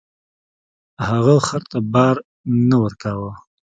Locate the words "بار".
1.93-2.15